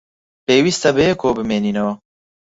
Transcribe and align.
پێویستە 0.47 0.89
بەیەکەوە 0.97 1.31
بمێنینەوە. 1.37 1.93